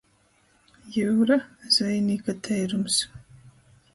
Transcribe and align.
Jiura– 0.95 1.37
zvejnīka 1.75 2.37
teirums. 2.47 2.97